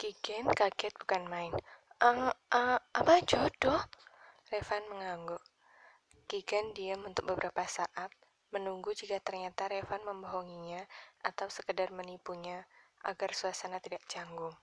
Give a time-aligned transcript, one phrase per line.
[0.00, 1.52] Kigen kaget bukan main.
[2.00, 3.84] Uh, uh, apa jodoh?
[4.48, 5.44] Revan mengangguk.
[6.24, 8.08] Kigen diam untuk beberapa saat,
[8.48, 10.88] menunggu jika ternyata Revan membohonginya
[11.20, 12.64] atau sekedar menipunya
[13.04, 14.56] agar suasana tidak canggung.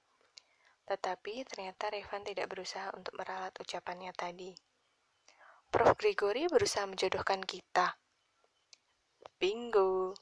[0.90, 4.58] Tetapi ternyata Revan tidak berusaha untuk meralat ucapannya tadi.
[5.70, 5.94] Prof.
[6.02, 7.94] Gregory berusaha menjodohkan kita.
[9.38, 10.18] Bingo!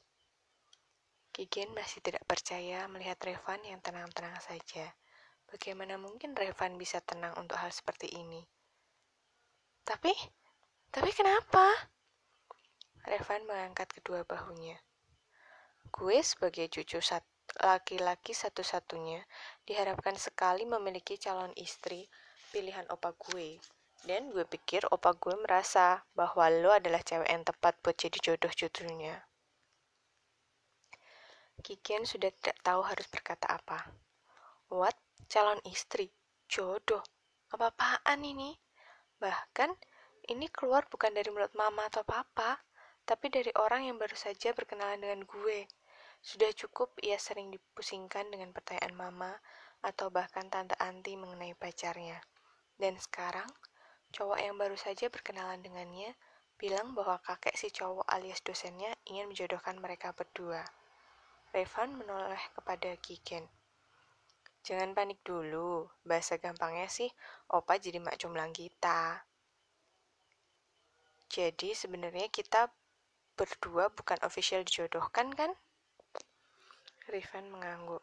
[1.32, 4.92] Kigen masih tidak percaya melihat Revan yang tenang-tenang saja.
[5.56, 8.44] Bagaimana mungkin Revan bisa tenang untuk hal seperti ini?
[9.88, 10.12] Tapi,
[10.92, 11.72] tapi kenapa?
[13.08, 14.76] Revan mengangkat kedua bahunya.
[15.88, 17.00] Gue sebagai cucu
[17.64, 19.24] laki-laki satu-satunya
[19.64, 22.04] diharapkan sekali memiliki calon istri
[22.52, 23.56] pilihan opa gue.
[24.04, 28.52] Dan gue pikir opa gue merasa bahwa lo adalah cewek yang tepat buat jadi jodoh
[28.52, 29.24] cucunya.
[31.64, 33.88] Kikian sudah tidak tahu harus berkata apa.
[34.68, 35.05] What?
[35.26, 36.12] Calon istri,
[36.46, 37.02] jodoh,
[37.50, 38.54] apa-apaan ini?
[39.16, 39.70] Bahkan,
[40.28, 42.60] ini keluar bukan dari mulut mama atau papa,
[43.06, 45.66] tapi dari orang yang baru saja berkenalan dengan gue.
[46.18, 49.32] Sudah cukup ia sering dipusingkan dengan pertanyaan mama
[49.86, 52.18] atau bahkan tante anti mengenai pacarnya.
[52.74, 53.46] Dan sekarang,
[54.10, 56.18] cowok yang baru saja berkenalan dengannya
[56.56, 60.64] bilang bahwa kakek si cowok alias dosennya ingin menjodohkan mereka berdua.
[61.52, 63.46] Revan menoleh kepada Kiken.
[64.66, 67.06] Jangan panik dulu, bahasa gampangnya sih,
[67.54, 69.22] opa jadi mak jomblang kita.
[71.30, 72.66] Jadi sebenarnya kita
[73.38, 75.54] berdua bukan official dijodohkan kan?
[77.06, 78.02] Riven mengangguk.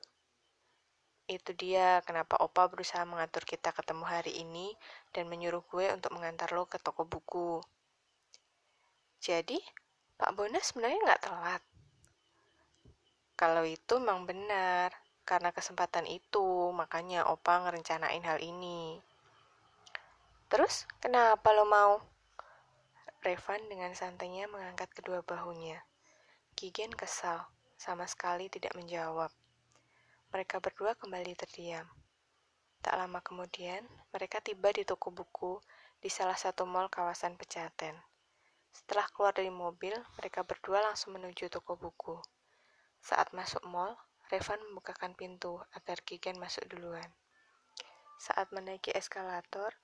[1.28, 4.72] Itu dia kenapa opa berusaha mengatur kita ketemu hari ini
[5.12, 7.60] dan menyuruh gue untuk mengantar lo ke toko buku.
[9.20, 9.60] Jadi,
[10.16, 11.64] Pak Bona sebenarnya nggak telat.
[13.36, 19.00] Kalau itu memang benar, karena kesempatan itu, makanya Opa ngerencanain hal ini.
[20.52, 22.04] Terus, kenapa lo mau?
[23.24, 25.80] Revan dengan santainya mengangkat kedua bahunya.
[26.54, 27.48] Kigen kesal,
[27.80, 29.32] sama sekali tidak menjawab.
[30.36, 31.88] Mereka berdua kembali terdiam.
[32.84, 35.64] Tak lama kemudian, mereka tiba di toko buku
[36.04, 37.96] di salah satu mall kawasan Pejaten.
[38.76, 42.20] Setelah keluar dari mobil, mereka berdua langsung menuju toko buku.
[43.00, 43.96] Saat masuk mall,
[44.32, 47.08] Revan membukakan pintu agar Kigen masuk duluan.
[48.22, 49.76] Saat menaiki eskalator,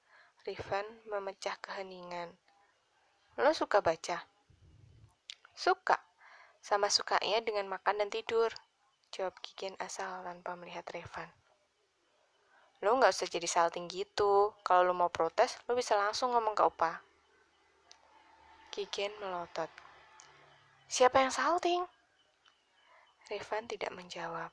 [0.48, 2.32] Revan memecah keheningan.
[3.36, 4.24] Lo suka baca?
[5.52, 6.00] Suka.
[6.64, 8.52] Sama sukanya dengan makan dan tidur.
[9.12, 11.28] Jawab Kigen asal tanpa melihat Revan.
[12.80, 14.56] Lo nggak usah jadi salting gitu.
[14.64, 17.04] Kalau lo mau protes, lo bisa langsung ngomong ke Opa.
[18.72, 19.68] Kigen melotot.
[20.88, 21.84] Siapa yang salting?
[23.30, 24.50] Revan tidak menjawab.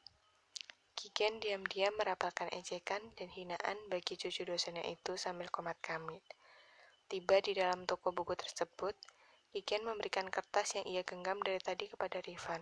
[0.93, 6.21] Kigen diam-diam merapalkan ejekan dan hinaan bagi cucu dosennya itu sambil komat kamit.
[7.09, 8.93] Tiba di dalam toko buku tersebut,
[9.57, 12.61] Kigen memberikan kertas yang ia genggam dari tadi kepada Rifan.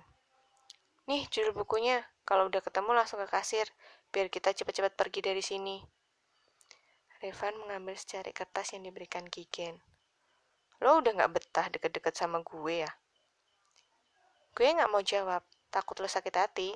[1.10, 2.06] Nih, judul bukunya.
[2.22, 3.66] Kalau udah ketemu langsung ke kasir,
[4.14, 5.82] biar kita cepat-cepat pergi dari sini.
[7.18, 9.82] Revan mengambil secari kertas yang diberikan Kigen.
[10.78, 12.90] Lo udah gak betah deket-deket sama gue ya?
[14.54, 15.42] Gue gak mau jawab,
[15.74, 16.70] Takut lo sakit hati?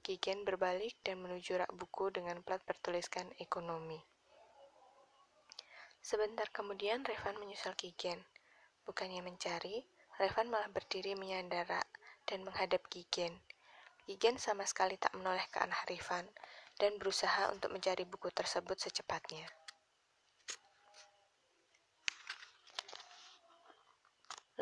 [0.00, 4.00] Kigen berbalik dan menuju rak buku dengan plat bertuliskan ekonomi.
[6.00, 8.24] Sebentar kemudian Revan menyusul Kigen.
[8.88, 9.84] Bukannya mencari,
[10.16, 11.68] Revan malah berdiri menyandar
[12.24, 13.44] dan menghadap Kigen.
[14.08, 16.24] Kigen sama sekali tak menoleh ke arah Revan
[16.80, 19.44] dan berusaha untuk mencari buku tersebut secepatnya.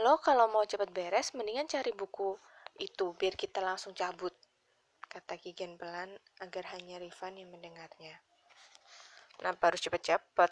[0.02, 2.34] Lo kalau mau cepat beres, mendingan cari buku
[2.81, 4.33] itu biar kita langsung cabut,
[5.10, 8.16] kata Kigen pelan agar hanya Rifan yang mendengarnya.
[9.37, 10.50] Kenapa harus cepet-cepet?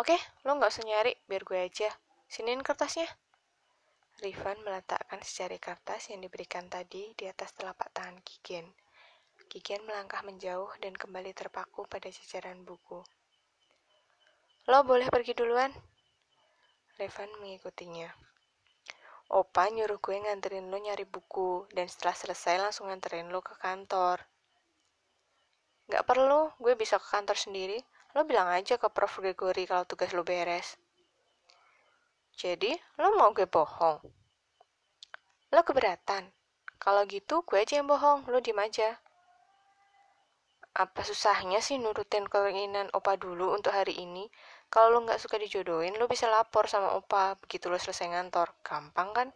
[0.00, 0.16] Oke,
[0.48, 1.90] lo nggak usah nyari, biar gue aja.
[2.24, 3.04] Siniin kertasnya.
[4.24, 8.72] Rifan meletakkan secari kertas yang diberikan tadi di atas telapak tangan Kigen.
[9.52, 13.04] Kigen melangkah menjauh dan kembali terpaku pada jajaran buku.
[14.70, 15.74] Lo boleh pergi duluan.
[16.96, 18.31] Revan mengikutinya.
[19.32, 24.20] Opa nyuruh gue nganterin lo nyari buku, dan setelah selesai langsung nganterin lo ke kantor.
[25.88, 27.80] Gak perlu, gue bisa ke kantor sendiri.
[28.12, 29.24] Lo bilang aja ke Prof.
[29.24, 30.76] Gregory kalau tugas lo beres.
[32.36, 34.04] Jadi, lo mau gue bohong?
[35.52, 36.28] Lo keberatan?
[36.76, 39.00] Kalau gitu, gue aja yang bohong, lo diem aja.
[40.72, 44.28] Apa susahnya sih nurutin keinginan opa dulu untuk hari ini?
[44.72, 48.56] Kalau lo nggak suka dijodohin, lo bisa lapor sama opa begitu lo selesai ngantor.
[48.64, 49.28] Gampang kan?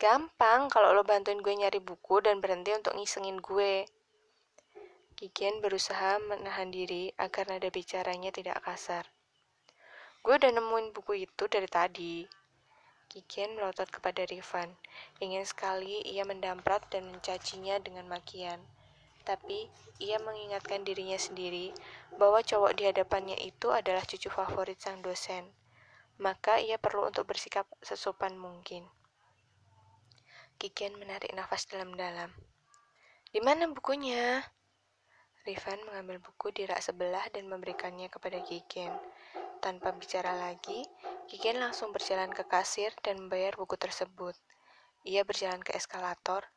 [0.00, 3.84] Gampang kalau lo bantuin gue nyari buku dan berhenti untuk ngisengin gue.
[5.20, 9.04] Kikian berusaha menahan diri agar nada bicaranya tidak kasar.
[10.24, 12.24] Gue udah nemuin buku itu dari tadi.
[13.12, 14.72] Kikian melotot kepada Rifan.
[15.20, 18.64] Ingin sekali ia mendamprat dan mencacinya dengan makian.
[19.24, 21.72] Tapi ia mengingatkan dirinya sendiri
[22.20, 25.48] bahwa cowok di hadapannya itu adalah cucu favorit sang dosen.
[26.20, 28.86] Maka ia perlu untuk bersikap sesopan mungkin.
[30.60, 32.30] Kikian menarik nafas dalam-dalam.
[33.34, 34.46] Di mana bukunya?
[35.44, 38.94] Rifan mengambil buku di rak sebelah dan memberikannya kepada Kikian.
[39.60, 40.86] Tanpa bicara lagi,
[41.28, 44.32] Kikian langsung berjalan ke kasir dan membayar buku tersebut.
[45.04, 46.48] Ia berjalan ke eskalator,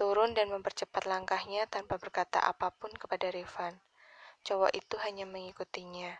[0.00, 3.76] turun dan mempercepat langkahnya tanpa berkata apa pun kepada Rifan.
[4.48, 6.16] Cowok itu hanya mengikutinya.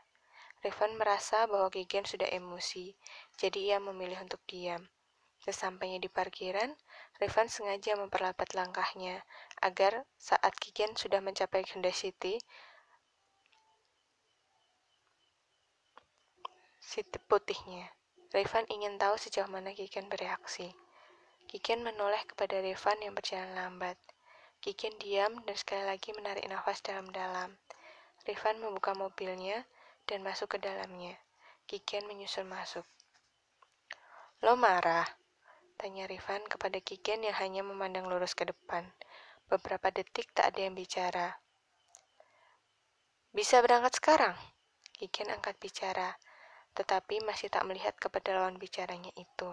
[0.60, 2.92] Rifan merasa bahwa Kikian sudah emosi,
[3.40, 4.84] jadi ia memilih untuk diam.
[5.40, 6.76] Sesampainya di parkiran,
[7.16, 9.24] Rifan sengaja memperlambat langkahnya
[9.64, 12.36] agar saat Kikian sudah mencapai Hyundai City,
[16.84, 17.88] City putihnya.
[18.36, 20.76] Rifan ingin tahu sejauh mana Kikian bereaksi.
[21.50, 23.98] Kikian menoleh kepada Rifan yang berjalan lambat.
[24.62, 27.58] Kikian diam dan sekali lagi menarik nafas dalam-dalam.
[28.22, 29.66] Rifan membuka mobilnya
[30.06, 31.18] dan masuk ke dalamnya.
[31.66, 32.86] Kikian menyusul masuk.
[34.46, 35.10] Lo marah?
[35.74, 38.86] Tanya Rifan kepada Kiken yang hanya memandang lurus ke depan.
[39.50, 41.34] Beberapa detik tak ada yang bicara.
[43.34, 44.38] Bisa berangkat sekarang?
[44.94, 46.14] Kiken angkat bicara,
[46.78, 49.50] tetapi masih tak melihat kepada lawan bicaranya itu.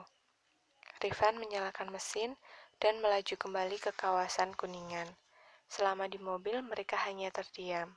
[0.97, 2.33] Rifan menyalakan mesin
[2.81, 5.05] dan melaju kembali ke kawasan Kuningan.
[5.69, 7.93] Selama di mobil, mereka hanya terdiam.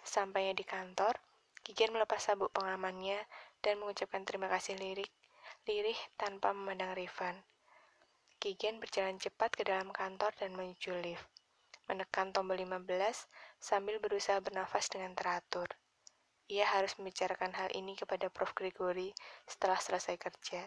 [0.00, 1.20] Sampainya di kantor,
[1.62, 3.22] Kiken melepas sabuk pengamannya
[3.62, 5.12] dan mengucapkan terima kasih lirik,
[5.62, 7.38] lirih tanpa memandang Rifan.
[8.42, 11.22] Kigen berjalan cepat ke dalam kantor dan menuju lift.
[11.86, 12.82] Menekan tombol 15
[13.62, 15.70] sambil berusaha bernafas dengan teratur.
[16.50, 18.50] Ia harus membicarakan hal ini kepada Prof.
[18.58, 19.14] Gregory
[19.46, 20.66] setelah selesai kerja.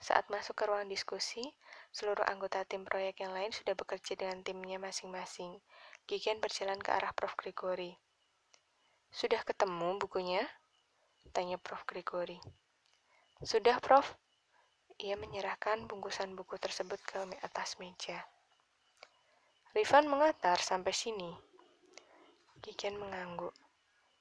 [0.00, 1.44] Saat masuk ke ruang diskusi,
[1.92, 5.60] seluruh anggota tim proyek yang lain sudah bekerja dengan timnya masing-masing.
[6.08, 7.36] Kigen berjalan ke arah Prof.
[7.36, 8.00] Gregory.
[9.12, 10.40] Sudah ketemu bukunya?
[11.36, 11.84] Tanya Prof.
[11.84, 12.40] Gregory.
[13.44, 14.16] Sudah, Prof.
[15.04, 18.24] Ia menyerahkan bungkusan buku tersebut ke atas meja.
[19.76, 21.28] Rifan mengantar sampai sini.
[22.64, 23.52] Kikian mengangguk.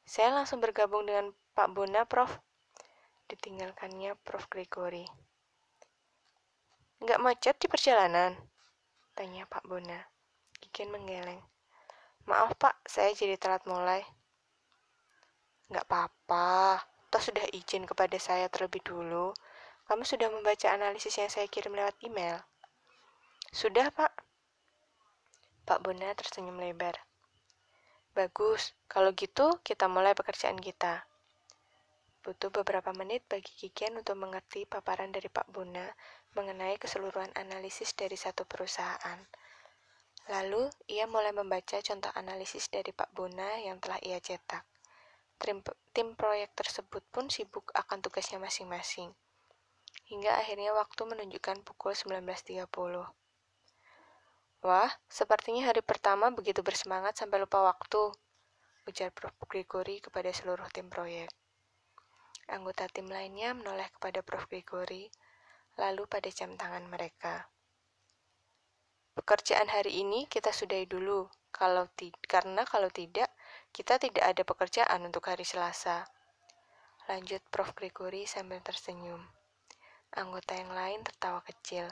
[0.04, 2.36] Saya langsung bergabung dengan Pak Bona, Prof.
[3.32, 4.44] Ditinggalkannya Prof.
[4.52, 5.08] Gregory.
[7.00, 8.36] Nggak macet di perjalanan?
[9.16, 10.04] Tanya Pak Bona.
[10.60, 11.40] Kikian menggeleng.
[12.28, 14.04] Maaf Pak, saya jadi telat mulai.
[15.72, 19.32] Nggak apa-apa, toh sudah izin kepada saya terlebih dulu.
[19.88, 22.44] Kamu sudah membaca analisis yang saya kirim lewat email?
[23.56, 24.12] Sudah, Pak.
[25.64, 27.00] Pak Bona tersenyum lebar.
[28.12, 31.08] Bagus, kalau gitu kita mulai pekerjaan kita.
[32.20, 35.88] Butuh beberapa menit bagi Kikian untuk mengerti paparan dari Pak Bona
[36.38, 39.20] mengenai keseluruhan analisis dari satu perusahaan.
[40.30, 44.66] Lalu, ia mulai membaca contoh analisis dari Pak Bona yang telah ia cetak.
[45.40, 45.64] Tim,
[45.96, 49.10] tim proyek tersebut pun sibuk akan tugasnya masing-masing
[50.10, 52.66] hingga akhirnya waktu menunjukkan pukul 19.30.
[54.66, 58.12] Wah, sepertinya hari pertama begitu bersemangat sampai lupa waktu,
[58.90, 59.38] ujar Prof.
[59.48, 61.32] Gregory kepada seluruh tim proyek.
[62.50, 64.50] Anggota tim lainnya menoleh kepada Prof.
[64.50, 65.08] Gregory,
[65.80, 67.48] lalu pada jam tangan mereka.
[69.16, 71.88] Pekerjaan hari ini kita sudahi dulu, kalau
[72.28, 73.32] karena kalau tidak,
[73.72, 76.04] kita tidak ada pekerjaan untuk hari Selasa.
[77.10, 77.74] Lanjut Prof.
[77.74, 79.24] Gregory sambil tersenyum.
[80.14, 81.90] Anggota yang lain tertawa kecil.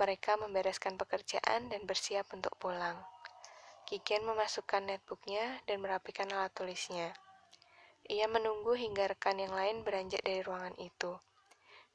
[0.00, 2.96] Mereka membereskan pekerjaan dan bersiap untuk pulang.
[3.84, 7.12] Kikian memasukkan netbooknya dan merapikan alat tulisnya.
[8.08, 11.12] Ia menunggu hingga rekan yang lain beranjak dari ruangan itu.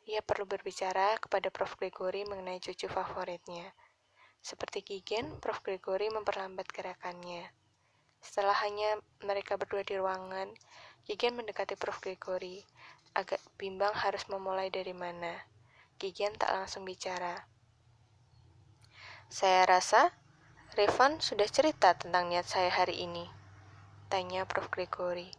[0.08, 1.76] Ia perlu berbicara kepada Prof.
[1.76, 3.76] Gregory mengenai cucu favoritnya.
[4.40, 5.60] Seperti Kigen, Prof.
[5.60, 7.52] Gregory memperlambat gerakannya.
[8.24, 10.56] Setelah hanya mereka berdua di ruangan,
[11.04, 12.00] Kigen mendekati Prof.
[12.00, 12.64] Gregory
[13.18, 15.34] agak bimbang harus memulai dari mana.
[15.98, 17.50] Gigian tak langsung bicara.
[19.34, 20.14] Saya rasa
[20.78, 23.26] Revan sudah cerita tentang niat saya hari ini.
[24.08, 24.70] Tanya Prof.
[24.70, 25.34] Gregory.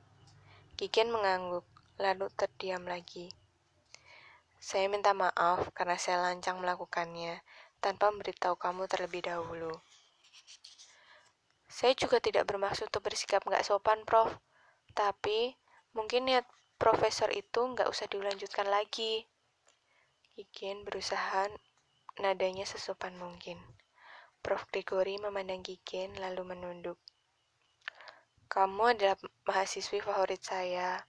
[0.75, 1.65] Gigian mengangguk,
[2.03, 3.31] lalu terdiam lagi.
[4.59, 7.41] Saya minta maaf karena saya lancang melakukannya
[7.79, 9.71] tanpa memberitahu kamu terlebih dahulu.
[11.71, 14.35] Saya juga tidak bermaksud untuk bersikap nggak sopan, Prof.
[14.99, 15.55] Tapi
[15.95, 16.43] mungkin niat
[16.75, 19.31] profesor itu nggak usah dilanjutkan lagi.
[20.35, 21.47] Kikin berusaha
[22.19, 23.63] nadanya sesopan mungkin.
[24.43, 24.67] Prof.
[24.75, 26.99] Gregory memandang Kikin lalu menunduk.
[28.51, 29.15] Kamu adalah
[29.47, 31.05] mahasiswi favorit saya.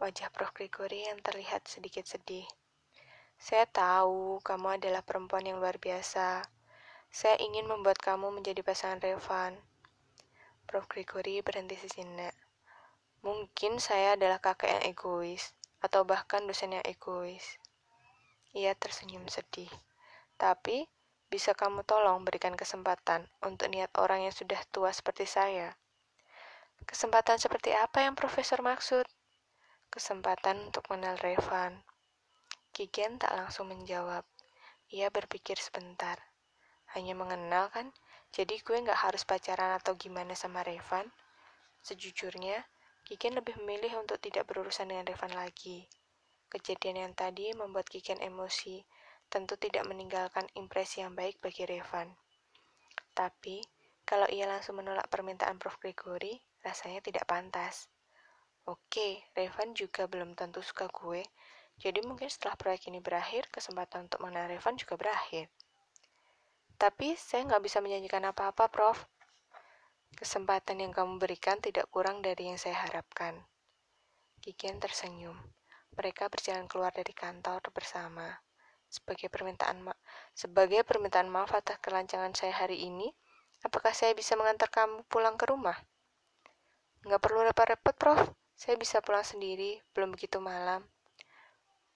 [0.00, 0.56] Wajah Prof.
[0.56, 2.48] Gregory yang terlihat sedikit sedih.
[3.36, 6.40] Saya tahu kamu adalah perempuan yang luar biasa.
[7.12, 9.60] Saya ingin membuat kamu menjadi pasangan Revan.
[10.64, 10.88] Prof.
[10.88, 12.32] Gregory berhenti sejenak.
[13.20, 15.52] Mungkin saya adalah kakak yang egois,
[15.84, 17.60] atau bahkan dosen yang egois.
[18.56, 19.68] Ia tersenyum sedih.
[20.40, 20.88] Tapi,
[21.28, 25.76] bisa kamu tolong berikan kesempatan untuk niat orang yang sudah tua seperti saya?
[26.88, 29.04] Kesempatan seperti apa yang profesor maksud?
[29.90, 31.82] Kesempatan untuk mengenal Revan.
[32.70, 34.22] Kigen tak langsung menjawab.
[34.94, 36.14] Ia berpikir sebentar.
[36.94, 37.90] Hanya mengenal kan?
[38.30, 41.10] Jadi gue nggak harus pacaran atau gimana sama Revan?
[41.82, 42.62] Sejujurnya,
[43.02, 45.90] Kiken lebih memilih untuk tidak berurusan dengan Revan lagi.
[46.46, 48.86] Kejadian yang tadi membuat Kiken emosi,
[49.26, 52.14] tentu tidak meninggalkan impresi yang baik bagi Revan.
[53.10, 53.58] Tapi,
[54.06, 55.82] kalau ia langsung menolak permintaan Prof.
[55.82, 57.89] Gregory, rasanya tidak pantas.
[58.70, 61.26] Oke, Revan juga belum tentu suka gue,
[61.74, 65.50] jadi mungkin setelah proyek ini berakhir, kesempatan untuk mengenal Revan juga berakhir.
[66.78, 69.10] Tapi saya nggak bisa menyanyikan apa-apa, Prof.
[70.14, 73.42] Kesempatan yang kamu berikan tidak kurang dari yang saya harapkan.
[74.38, 75.34] Kikian tersenyum.
[75.98, 78.38] Mereka berjalan keluar dari kantor bersama.
[78.86, 79.98] Sebagai permintaan ma
[80.30, 83.10] sebagai permintaan maaf atas kelancangan saya hari ini,
[83.66, 85.74] apakah saya bisa mengantar kamu pulang ke rumah?
[87.02, 88.39] Nggak perlu repot-repot, Prof.
[88.60, 90.84] Saya bisa pulang sendiri, belum begitu malam.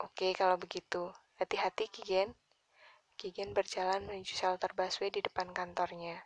[0.00, 1.12] Oke, kalau begitu.
[1.36, 2.32] Hati-hati, Kigen.
[3.20, 6.24] Kigen berjalan menuju shelter busway di depan kantornya.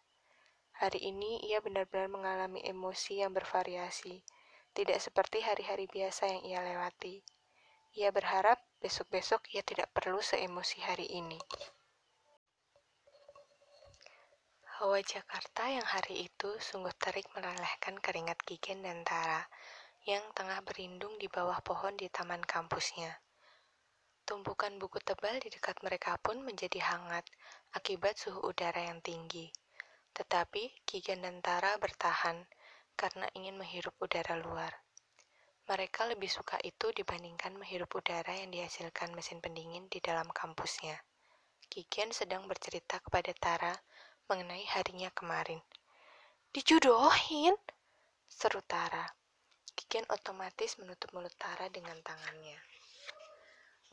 [0.78, 4.22] Hari ini ia benar-benar mengalami emosi yang bervariasi,
[4.78, 7.18] tidak seperti hari-hari biasa yang ia lewati.
[7.98, 11.42] Ia berharap besok-besok ia tidak perlu seemosi hari ini.
[14.78, 19.42] Hawa Jakarta yang hari itu sungguh terik melelehkan keringat Kigen dan Tara
[20.08, 23.12] yang tengah berlindung di bawah pohon di taman kampusnya.
[24.24, 27.28] Tumpukan buku tebal di dekat mereka pun menjadi hangat
[27.76, 29.52] akibat suhu udara yang tinggi.
[30.16, 32.40] Tetapi Kigen dan Tara bertahan
[32.96, 34.72] karena ingin menghirup udara luar.
[35.68, 40.96] Mereka lebih suka itu dibandingkan menghirup udara yang dihasilkan mesin pendingin di dalam kampusnya.
[41.68, 43.76] Kigen sedang bercerita kepada Tara
[44.24, 45.60] mengenai harinya kemarin.
[46.48, 47.52] Dijodohin?
[48.24, 49.04] Seru Tara.
[49.78, 52.58] Kigen otomatis menutup mulut Tara dengan tangannya.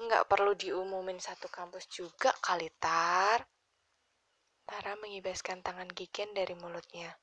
[0.01, 3.45] Nggak perlu diumumin satu kampus juga kali, Tar.
[4.65, 7.13] Tara mengibaskan tangan Kiken dari mulutnya.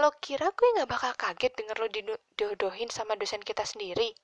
[0.00, 4.16] Lo kira gue gak bakal kaget denger lo didodohin sama dosen kita sendiri?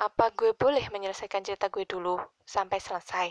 [0.00, 2.16] Apa gue boleh menyelesaikan cerita gue dulu
[2.48, 3.28] sampai selesai?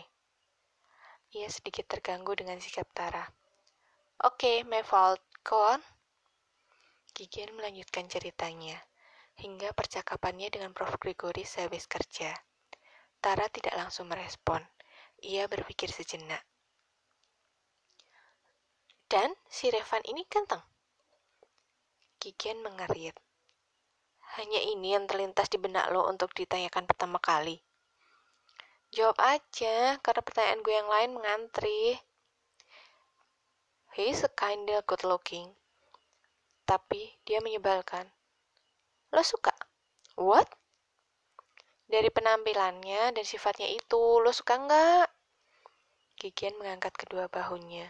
[1.34, 3.26] Ia sedikit terganggu dengan sikap Tara.
[4.22, 5.18] Oke, okay, my fault.
[5.42, 5.82] Go on.
[7.12, 8.80] Kigen melanjutkan ceritanya,
[9.40, 10.96] hingga percakapannya dengan Prof.
[11.00, 12.32] Gregory sehabis kerja.
[13.20, 14.64] Tara tidak langsung merespon.
[15.20, 16.40] Ia berpikir sejenak.
[19.10, 20.64] Dan si Revan ini ganteng.
[22.22, 23.18] Kikian mengerit.
[24.40, 27.60] Hanya ini yang terlintas di benak lo untuk ditanyakan pertama kali.
[28.96, 32.00] Jawab aja, karena pertanyaan gue yang lain mengantri.
[33.98, 35.59] He's a kinda good looking.
[36.70, 38.06] Tapi dia menyebalkan.
[39.10, 39.50] Lo suka?
[40.22, 40.46] What?
[41.90, 45.10] Dari penampilannya dan sifatnya itu, lo suka nggak?
[46.14, 47.90] Kikian mengangkat kedua bahunya.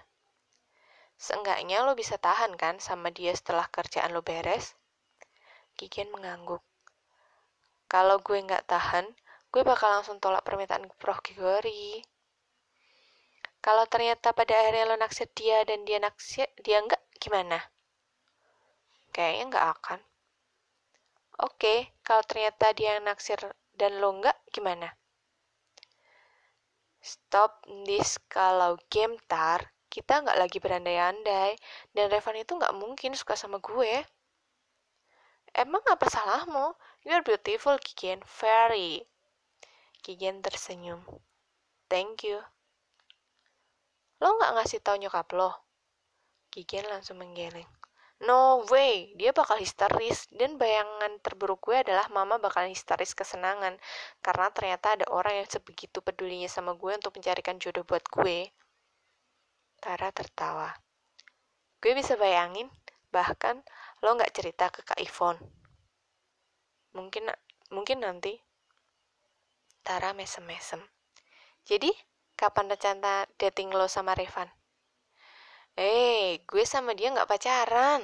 [1.19, 4.79] Seenggaknya lo bisa tahan kan sama dia setelah kerjaan lo beres?
[5.75, 6.63] Kikian mengangguk.
[7.91, 9.11] Kalau gue nggak tahan,
[9.51, 11.19] gue bakal langsung tolak permintaan Prof.
[11.19, 11.99] Gregory.
[13.59, 17.59] Kalau ternyata pada akhirnya lo naksir dia dan dia naksir dia nggak, gimana?
[19.09, 19.99] Kayaknya nggak akan.
[21.39, 23.39] Oke, kalau ternyata dia yang naksir
[23.79, 24.91] dan lo nggak, gimana?
[26.99, 31.55] Stop this kalau game tar, kita nggak lagi berandai-andai,
[31.95, 34.03] dan Revan itu nggak mungkin suka sama gue.
[35.55, 36.75] Emang apa salahmu?
[37.07, 38.19] You're beautiful, Kigen.
[38.37, 39.07] Very.
[40.03, 41.01] Kigen tersenyum.
[41.87, 42.43] Thank you.
[44.19, 45.55] Lo nggak ngasih tau nyokap lo?
[46.51, 47.78] Kigen langsung menggeleng.
[48.19, 50.27] No way, dia bakal histeris.
[50.27, 53.79] Dan bayangan terburuk gue adalah mama bakal histeris kesenangan.
[54.19, 58.51] Karena ternyata ada orang yang sebegitu pedulinya sama gue untuk mencarikan jodoh buat gue.
[59.79, 60.75] Tara tertawa.
[61.79, 62.67] Gue bisa bayangin,
[63.07, 63.63] bahkan
[64.03, 65.39] lo nggak cerita ke Kak Ivon.
[66.91, 67.31] Mungkin
[67.71, 68.35] mungkin nanti.
[69.79, 70.83] Tara mesem-mesem.
[71.63, 71.87] Jadi,
[72.35, 74.58] kapan rencana dating lo sama Revan?
[75.75, 78.01] Eh, gue sama dia nggak pacaran.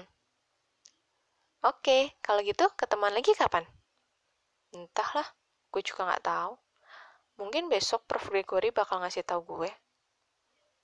[1.66, 3.66] Oke, kalau gitu ketemuan lagi kapan?
[4.76, 5.26] Entahlah,
[5.74, 6.54] gue juga nggak tahu.
[7.42, 8.30] Mungkin besok Prof.
[8.30, 9.72] Gregory bakal ngasih tahu gue.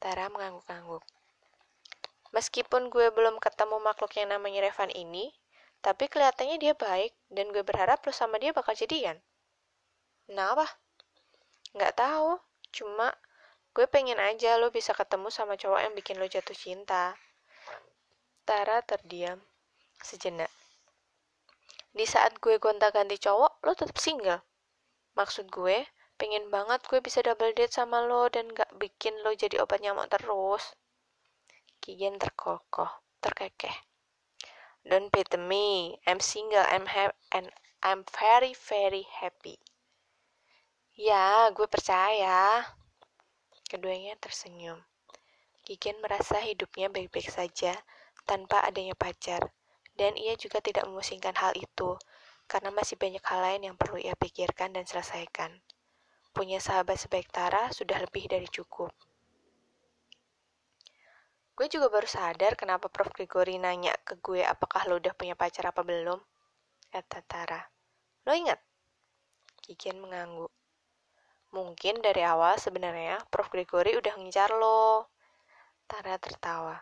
[0.02, 1.04] Tara mengangguk-angguk.
[2.32, 5.36] Meskipun gue belum ketemu makhluk yang namanya Revan ini,
[5.84, 9.20] tapi kelihatannya dia baik dan gue berharap lo sama dia bakal jadian.
[10.26, 10.64] Kenapa?
[11.76, 12.40] Nggak tahu,
[12.72, 13.12] cuma
[13.72, 17.16] gue pengen aja lo bisa ketemu sama cowok yang bikin lo jatuh cinta.
[18.44, 19.40] Tara terdiam
[20.04, 20.52] sejenak.
[21.92, 24.44] Di saat gue gonta-ganti cowok, lo tetap single.
[25.16, 29.60] Maksud gue, pengen banget gue bisa double date sama lo dan gak bikin lo jadi
[29.64, 30.76] obat nyamuk terus.
[31.84, 33.76] Kigen terkokoh, terkekeh.
[34.88, 37.54] Don't pity me, I'm single, I'm happy, and
[37.86, 39.62] I'm very very happy.
[40.98, 42.66] Ya, gue percaya.
[43.72, 44.84] Keduanya tersenyum.
[45.64, 47.72] Kigen merasa hidupnya baik-baik saja
[48.28, 49.48] tanpa adanya pacar,
[49.96, 51.96] dan ia juga tidak memusingkan hal itu
[52.52, 55.64] karena masih banyak hal lain yang perlu ia pikirkan dan selesaikan.
[56.36, 58.92] Punya sahabat sebaik Tara sudah lebih dari cukup.
[61.56, 63.16] Gue juga baru sadar kenapa Prof.
[63.16, 66.20] Gregory nanya ke gue apakah lo udah punya pacar apa belum.
[66.92, 67.64] Kata Tara.
[68.28, 68.60] Lo ingat?
[69.64, 70.52] Kikian mengangguk.
[71.52, 73.52] Mungkin dari awal sebenarnya Prof.
[73.52, 75.12] Gregory udah ngincar lo.
[75.84, 76.80] Tara tertawa.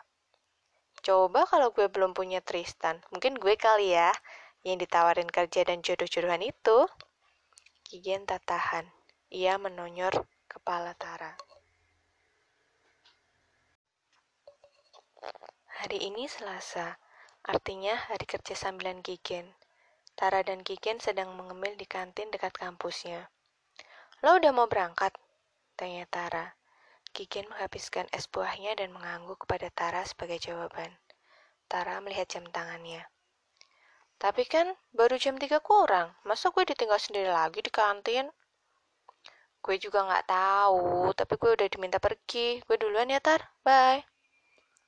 [1.02, 4.14] Coba kalau gue belum punya Tristan, mungkin gue kali ya
[4.62, 6.86] yang ditawarin kerja dan jodoh-jodohan itu.
[7.82, 8.86] Kigen tak tahan.
[9.34, 11.34] Ia menonyor kepala Tara.
[15.82, 17.00] Hari ini Selasa,
[17.42, 19.50] artinya hari kerja sambilan Kigen.
[20.14, 23.32] Tara dan Kigen sedang mengemil di kantin dekat kampusnya.
[24.20, 25.16] Lo udah mau berangkat?
[25.80, 26.52] Tanya Tara.
[27.16, 30.92] Kikin menghabiskan es buahnya dan mengangguk kepada Tara sebagai jawaban.
[31.64, 33.08] Tara melihat jam tangannya.
[34.20, 38.28] Tapi kan baru jam 3 kurang, masa gue ditinggal sendiri lagi di kantin?
[39.64, 42.60] Gue juga nggak tahu, tapi gue udah diminta pergi.
[42.68, 43.40] Gue duluan ya, Tar.
[43.64, 44.04] Bye.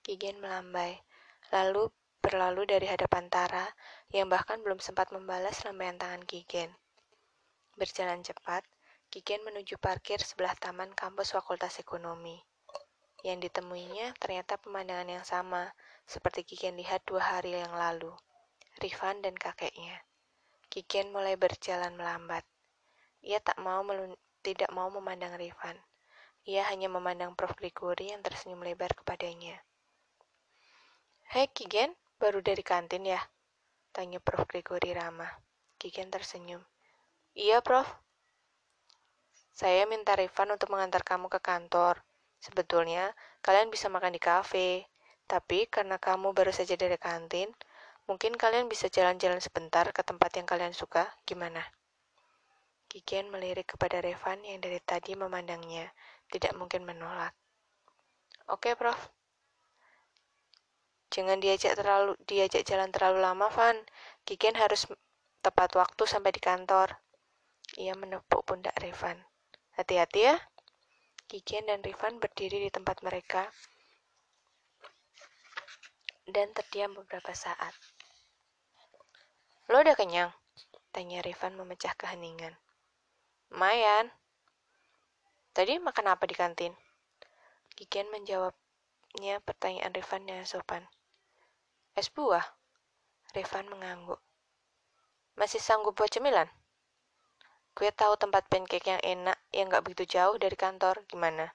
[0.04, 1.00] Kigen melambai,
[1.48, 1.88] lalu
[2.20, 3.64] berlalu dari hadapan Tara
[4.12, 6.68] yang bahkan belum sempat membalas lambaian tangan Kigen.
[7.80, 8.60] Berjalan cepat,
[9.12, 12.40] Kigen menuju parkir sebelah taman kampus Fakultas Ekonomi.
[13.20, 15.68] Yang ditemuinya ternyata pemandangan yang sama,
[16.08, 18.08] seperti Kigen lihat dua hari yang lalu.
[18.80, 20.00] Rifan dan kakeknya.
[20.72, 22.40] Kigen mulai berjalan melambat.
[23.20, 23.84] Ia tak mau
[24.40, 25.76] tidak mau memandang Rifan.
[26.48, 27.52] Ia hanya memandang Prof.
[27.52, 29.60] Gregory yang tersenyum lebar kepadanya.
[31.36, 33.20] Hei Kigen, baru dari kantin ya?
[33.92, 34.48] Tanya Prof.
[34.48, 35.36] Gregory ramah.
[35.76, 36.64] Kigen tersenyum.
[37.36, 37.92] Iya, Prof.
[39.52, 42.00] Saya minta Rifan untuk mengantar kamu ke kantor.
[42.40, 43.12] Sebetulnya,
[43.44, 44.88] kalian bisa makan di kafe.
[45.28, 47.52] Tapi karena kamu baru saja dari kantin,
[48.08, 51.04] mungkin kalian bisa jalan-jalan sebentar ke tempat yang kalian suka.
[51.28, 51.60] Gimana?
[52.88, 55.88] Kikian melirik kepada Revan yang dari tadi memandangnya,
[56.28, 57.32] tidak mungkin menolak.
[58.48, 58.98] Oke, Prof.
[61.12, 63.76] Jangan diajak terlalu diajak jalan terlalu lama, Van.
[64.24, 64.88] Kikian harus
[65.44, 66.96] tepat waktu sampai di kantor.
[67.76, 69.31] Ia menepuk pundak Revan.
[69.82, 70.38] Hati-hati ya.
[71.26, 73.50] Kikian dan Rifan berdiri di tempat mereka
[76.30, 77.74] dan terdiam beberapa saat.
[79.66, 80.30] Lo udah kenyang?
[80.94, 82.54] Tanya Rifan memecah keheningan.
[83.50, 84.14] Lumayan.
[85.50, 86.78] Tadi makan apa di kantin?
[87.74, 90.86] Kikian menjawabnya pertanyaan Rifan dengan sopan.
[91.98, 92.46] Es buah?
[93.34, 94.22] Rifan mengangguk.
[95.34, 96.46] Masih sanggup buat cemilan?
[97.72, 101.00] Gue tahu tempat pancake yang enak yang gak begitu jauh dari kantor.
[101.08, 101.48] Gimana?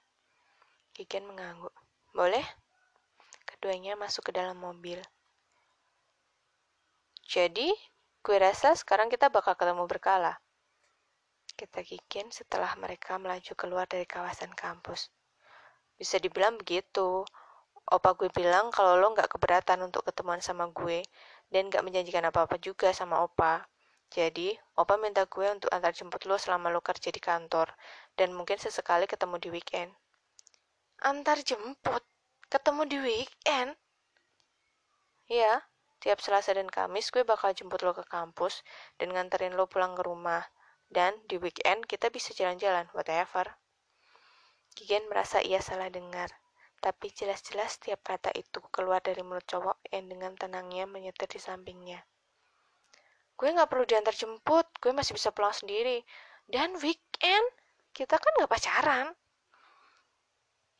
[0.90, 1.70] Kiken mengangguk.
[2.10, 2.42] Boleh?
[3.46, 4.98] Keduanya masuk ke dalam mobil.
[7.22, 7.70] Jadi,
[8.24, 10.42] gue rasa sekarang kita bakal ketemu berkala.
[11.54, 15.14] Kita Kiken setelah mereka melaju keluar dari kawasan kampus.
[15.94, 17.22] Bisa dibilang begitu.
[17.88, 21.02] Opa gue bilang kalau lo gak keberatan untuk ketemuan sama gue
[21.50, 23.66] dan gak menjanjikan apa-apa juga sama Opa.
[24.08, 27.68] Jadi, Opa minta gue untuk antar jemput lo selama lo kerja di kantor,
[28.16, 29.92] dan mungkin sesekali ketemu di weekend.
[31.04, 32.00] Antar jemput?
[32.48, 33.76] Ketemu di weekend?
[35.28, 35.60] Iya,
[36.00, 38.64] tiap Selasa dan Kamis gue bakal jemput lo ke kampus
[38.96, 40.40] dan nganterin lo pulang ke rumah.
[40.88, 43.60] Dan di weekend kita bisa jalan-jalan, whatever.
[44.72, 46.32] Gigen merasa ia salah dengar,
[46.80, 52.00] tapi jelas-jelas tiap kata itu keluar dari mulut cowok yang dengan tenangnya menyetir di sampingnya.
[53.38, 56.02] Gue gak perlu diantar jemput, gue masih bisa pulang sendiri.
[56.50, 57.46] Dan weekend,
[57.94, 59.14] kita kan gak pacaran.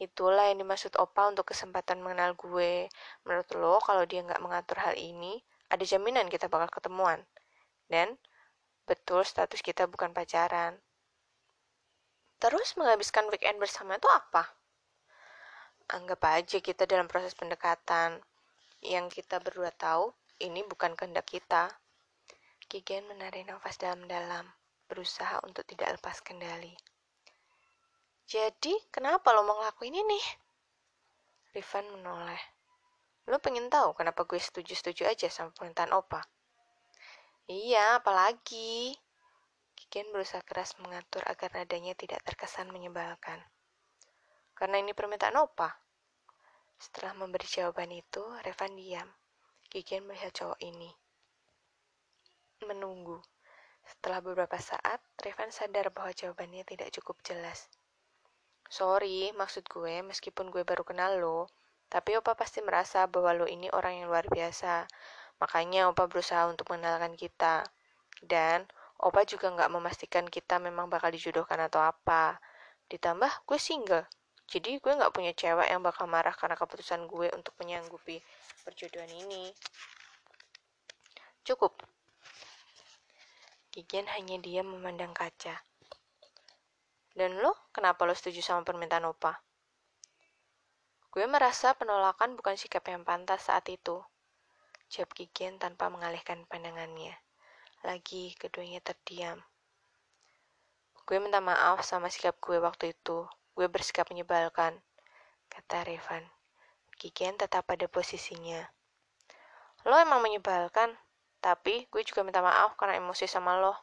[0.02, 2.90] Itulah yang dimaksud Opa untuk kesempatan mengenal gue.
[3.22, 5.38] Menurut lo, kalau dia gak mengatur hal ini,
[5.70, 7.22] ada jaminan kita bakal ketemuan.
[7.86, 8.18] Dan
[8.90, 10.82] betul status kita bukan pacaran.
[12.42, 14.50] Terus menghabiskan weekend bersama itu apa?
[15.94, 18.18] Anggap aja kita dalam proses pendekatan.
[18.82, 20.10] Yang kita berdua tahu,
[20.42, 21.70] ini bukan kehendak kita.
[22.68, 24.44] Kigen menarik nafas dalam-dalam,
[24.92, 26.76] berusaha untuk tidak lepas kendali.
[28.28, 30.20] Jadi, kenapa lo mau ngelakuin ini?
[31.56, 32.36] Rifan menoleh.
[33.24, 36.20] Lo pengen tahu kenapa gue setuju-setuju aja sama permintaan Opa?
[37.48, 38.92] Iya, apalagi?
[39.72, 43.40] Kiken berusaha keras mengatur agar nadanya tidak terkesan menyebalkan.
[44.52, 45.72] Karena ini permintaan Opa.
[46.76, 49.08] Setelah memberi jawaban itu, Revan diam.
[49.72, 51.07] Kiken melihat cowok ini.
[52.66, 53.22] Menunggu.
[53.86, 57.70] Setelah beberapa saat, Revan sadar bahwa jawabannya tidak cukup jelas.
[58.68, 61.48] Sorry, maksud gue, meskipun gue baru kenal lo,
[61.88, 64.84] tapi Opa pasti merasa bahwa lo ini orang yang luar biasa.
[65.40, 67.64] Makanya Opa berusaha untuk mengenalkan kita.
[68.20, 68.68] Dan
[69.00, 72.36] Opa juga nggak memastikan kita memang bakal dijodohkan atau apa.
[72.92, 74.04] Ditambah gue single.
[74.48, 78.20] Jadi gue nggak punya cewek yang bakal marah karena keputusan gue untuk menyanggupi
[78.64, 79.52] perjodohan ini.
[81.44, 81.97] Cukup.
[83.78, 85.54] Gigian hanya diam memandang kaca.
[87.14, 89.38] Dan lo, kenapa lo setuju sama permintaan Opa?
[91.14, 94.02] Gue merasa penolakan bukan sikap yang pantas saat itu.
[94.90, 97.22] Jawab Kigen tanpa mengalihkan pandangannya.
[97.86, 99.46] Lagi, keduanya terdiam.
[101.06, 103.30] Gue minta maaf sama sikap gue waktu itu.
[103.54, 104.74] Gue bersikap menyebalkan,
[105.46, 106.26] kata Revan.
[106.98, 108.74] Kigen tetap pada posisinya.
[109.86, 110.98] Lo emang menyebalkan,
[111.38, 113.74] tapi gue juga minta maaf karena emosi sama lo.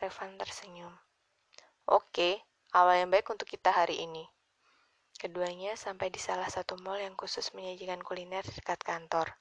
[0.00, 0.92] Revan tersenyum.
[1.88, 2.44] Oke,
[2.76, 4.24] awal yang baik untuk kita hari ini.
[5.20, 9.36] Keduanya sampai di salah satu mall yang khusus menyajikan kuliner dekat kantor.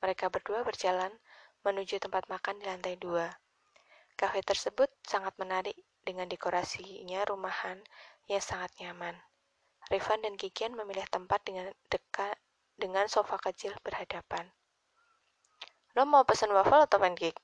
[0.00, 1.12] Mereka berdua berjalan
[1.60, 3.28] menuju tempat makan di lantai dua.
[4.16, 7.84] Kafe tersebut sangat menarik dengan dekorasinya rumahan
[8.28, 9.16] yang sangat nyaman.
[9.92, 12.38] Rifan dan Kikian memilih tempat dengan dekat
[12.80, 14.48] dengan sofa kecil berhadapan.
[15.98, 17.38] Lo mau pesan waffle atau pancake?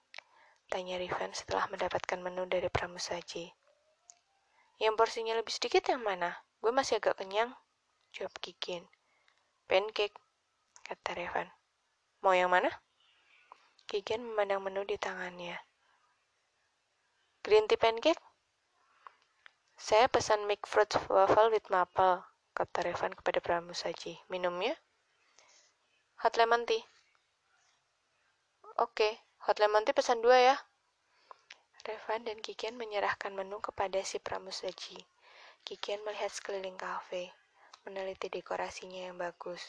[0.70, 3.50] Tanya Rifan setelah mendapatkan menu dari pramusaji.
[4.82, 6.34] Yang porsinya lebih sedikit yang mana?
[6.62, 7.54] Gue masih agak kenyang.
[8.14, 8.86] Jawab Kikin.
[9.66, 10.14] Pancake,
[10.86, 11.50] kata Revan.
[12.22, 12.70] Mau yang mana?
[13.86, 15.58] Kikin memandang menu di tangannya.
[17.46, 18.22] Green tea pancake?
[19.78, 24.18] Saya pesan milk fruit waffle with maple, kata Revan kepada pramusaji.
[24.26, 24.74] Minumnya?
[26.26, 26.82] Hot lemon tea.
[28.76, 30.56] Oke, hot lemon tea pesan dua ya,
[31.86, 35.00] Revan dan Kikian menyerahkan menu kepada si pramusaji.
[35.64, 37.32] Kikian melihat sekeliling kafe,
[37.88, 39.62] meneliti dekorasinya yang bagus.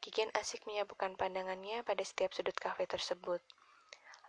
[0.00, 3.44] Kikian asik menyabukkan pandangannya pada setiap sudut kafe tersebut.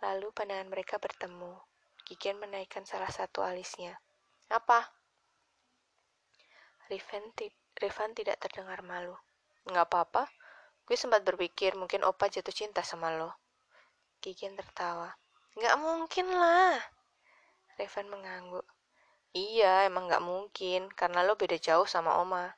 [0.04, 1.56] Lalu pandangan mereka bertemu.
[2.04, 3.96] Kikian menaikkan salah satu alisnya.
[4.52, 4.90] Apa?
[6.92, 7.30] Riven,
[7.80, 9.16] Rivan tidak terdengar malu.
[9.64, 10.28] Nggak apa-apa.
[10.84, 13.43] Gue sempat berpikir mungkin Opa jatuh cinta sama lo.
[14.24, 15.12] Kikian tertawa.
[15.52, 16.80] Nggak mungkin lah.
[17.76, 18.64] Revan mengangguk.
[19.36, 22.56] Iya, emang gak mungkin, karena lo beda jauh sama Oma.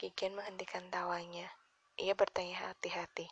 [0.00, 1.52] Gigen menghentikan tawanya.
[2.00, 3.28] Ia bertanya hati-hati.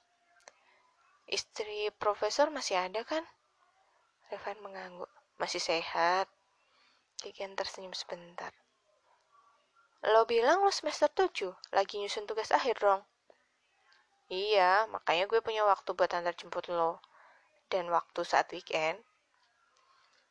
[1.25, 3.25] Istri profesor masih ada kan?
[4.29, 5.09] Revan mengangguk.
[5.41, 6.29] Masih sehat.
[7.25, 8.53] Gigen tersenyum sebentar.
[10.05, 13.01] Lo bilang lo semester 7, lagi nyusun tugas akhir dong.
[14.29, 17.01] Iya, makanya gue punya waktu buat antar jemput lo.
[17.69, 19.01] Dan waktu saat weekend,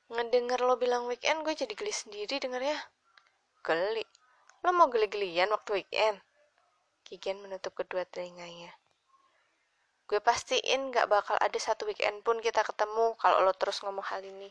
[0.07, 2.79] Ngedenger lo bilang weekend, gue jadi geli sendiri dengernya.
[3.59, 4.07] Geli?
[4.63, 6.23] Lo mau geli-gelian waktu weekend?
[7.03, 8.71] Kigen menutup kedua telinganya.
[10.07, 14.23] Gue pastiin gak bakal ada satu weekend pun kita ketemu kalau lo terus ngomong hal
[14.23, 14.47] ini.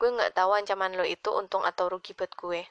[0.00, 2.64] Gue gak tahu ancaman lo itu untung atau rugi buat gue.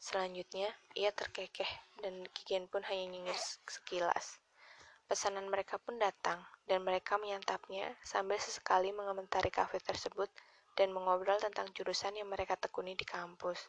[0.00, 1.68] Selanjutnya, ia terkekeh
[2.00, 3.36] dan Kigen pun hanya nyengir
[3.68, 4.40] sekilas.
[5.12, 10.32] Pesanan mereka pun datang, dan mereka menyantapnya sambil sesekali mengomentari kafe tersebut
[10.72, 13.60] dan mengobrol tentang jurusan yang mereka tekuni di kampus.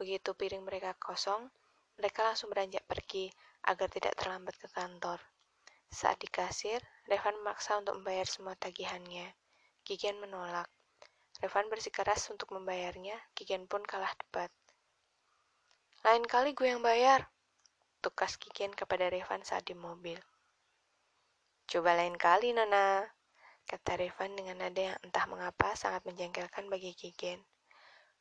[0.00, 1.52] Begitu piring mereka kosong,
[2.00, 3.28] mereka langsung beranjak pergi
[3.68, 5.20] agar tidak terlambat ke kantor.
[5.92, 9.36] Saat di kasir, Revan memaksa untuk membayar semua tagihannya.
[9.84, 10.72] Gigen menolak.
[11.44, 14.48] Revan bersikeras untuk membayarnya, Gigen pun kalah debat.
[16.00, 17.28] Lain kali gue yang bayar,
[18.00, 20.16] tukas Gigen kepada Revan saat di mobil.
[21.66, 23.02] Coba lain kali, Nona,
[23.66, 27.42] kata Revan dengan nada yang entah mengapa sangat menjengkelkan bagi Kigen.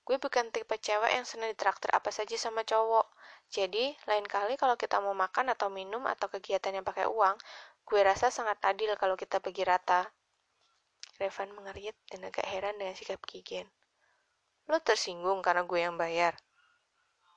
[0.06, 3.10] Gue bukan tipe cewek yang senang ditraktir apa saja sama cowok.
[3.50, 7.38] Jadi, lain kali kalau kita mau makan atau minum atau kegiatan yang pakai uang,
[7.86, 10.10] Gue rasa sangat adil kalau kita bagi rata.
[11.22, 13.70] Revan mengerit dan agak heran dengan sikap Kigen.
[14.66, 16.34] Lo tersinggung karena gue yang bayar?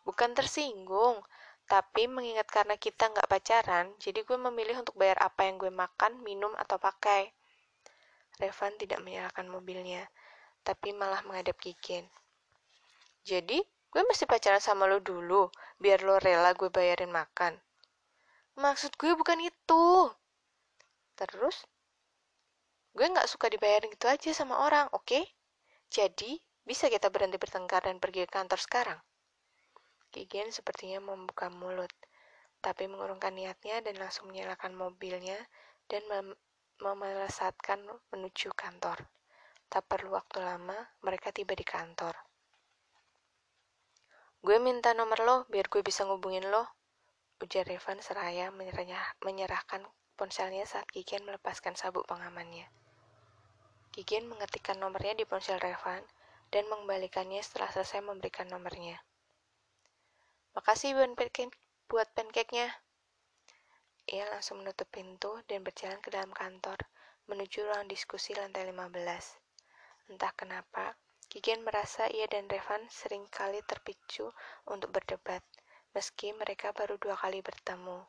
[0.08, 1.20] Bukan tersinggung,
[1.68, 6.24] tapi mengingat karena kita nggak pacaran, jadi gue memilih untuk bayar apa yang gue makan,
[6.24, 7.28] minum, atau pakai.
[8.40, 10.08] Revan tidak menyalakan mobilnya,
[10.64, 12.08] tapi malah menghadap Kigen.
[13.28, 13.60] Jadi,
[13.92, 17.60] gue mesti pacaran sama lo dulu, biar lo rela gue bayarin makan.
[18.56, 19.84] Maksud gue bukan itu.
[21.20, 21.68] Terus,
[22.96, 25.04] gue nggak suka dibayarin gitu aja sama orang, oke?
[25.04, 25.28] Okay?
[25.92, 29.00] Jadi, bisa kita berhenti bertengkar dan pergi ke kantor sekarang?
[30.08, 31.92] Kigen sepertinya membuka mulut,
[32.64, 35.36] tapi mengurungkan niatnya dan langsung menyalakan mobilnya
[35.86, 36.28] dan mem
[36.78, 37.82] memelesatkan
[38.14, 39.10] menuju kantor.
[39.66, 42.14] Tak perlu waktu lama, mereka tiba di kantor.
[44.38, 46.62] Gue minta nomor lo biar gue bisa ngubungin lo,
[47.42, 48.54] ujar Revan seraya
[49.20, 49.82] menyerahkan
[50.14, 52.70] ponselnya saat Kigen melepaskan sabuk pengamannya.
[53.90, 56.06] Kigen mengetikkan nomornya di ponsel Revan
[56.54, 59.02] dan mengembalikannya setelah selesai memberikan nomornya.
[60.56, 61.56] Makasih buat pancake
[61.88, 62.68] buat pancake-nya.
[64.08, 66.80] Ia langsung menutup pintu dan berjalan ke dalam kantor,
[67.28, 68.88] menuju ruang diskusi lantai 15.
[70.08, 70.96] Entah kenapa,
[71.28, 74.32] Kigen merasa ia dan Revan sering kali terpicu
[74.64, 75.44] untuk berdebat,
[75.92, 78.00] meski mereka baru dua kali bertemu.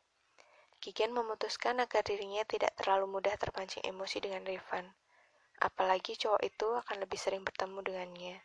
[0.80, 4.88] Kigen memutuskan agar dirinya tidak terlalu mudah terpancing emosi dengan Revan.
[5.60, 8.40] Apalagi cowok itu akan lebih sering bertemu dengannya.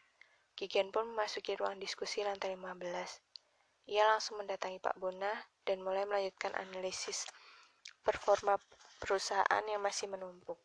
[0.60, 2.76] Kigen pun memasuki ruang diskusi lantai 15.
[3.86, 5.30] Ia langsung mendatangi Pak Bona
[5.62, 7.30] dan mulai melanjutkan analisis
[8.02, 8.58] performa
[8.98, 10.58] perusahaan yang masih menumpuk.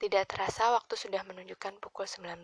[0.00, 2.40] Tidak terasa waktu sudah menunjukkan pukul 19.00.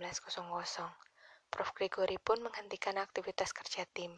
[1.51, 1.71] Prof.
[1.75, 4.15] Gregory pun menghentikan aktivitas kerja tim.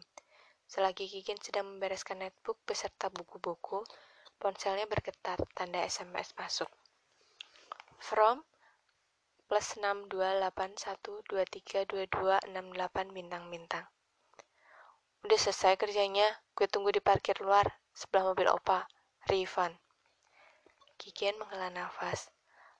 [0.69, 3.81] Selagi Kikin sedang membereskan netbook beserta buku-buku,
[4.37, 6.69] ponselnya bergetar tanda SMS masuk.
[7.97, 8.45] From
[9.53, 9.77] plus
[10.17, 12.01] 6281232268
[13.13, 13.85] bintang-bintang.
[15.21, 16.25] Udah selesai kerjanya,
[16.57, 18.89] gue tunggu di parkir luar, sebelah mobil opa,
[19.29, 19.77] Rivan.
[20.97, 22.33] Kikian menghela nafas,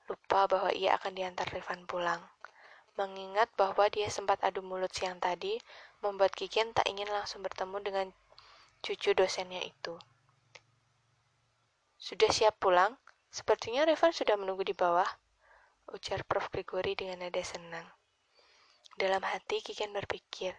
[0.10, 2.26] lupa bahwa ia akan diantar Rivan pulang.
[2.98, 5.62] Mengingat bahwa dia sempat adu mulut siang tadi,
[6.02, 8.10] membuat Kikian tak ingin langsung bertemu dengan
[8.82, 9.94] cucu dosennya itu.
[12.02, 12.98] Sudah siap pulang?
[13.30, 15.06] Sepertinya Revan sudah menunggu di bawah,
[15.92, 16.48] ujar Prof.
[16.48, 17.84] Gregory dengan nada senang.
[18.96, 20.56] Dalam hati Kikian berpikir,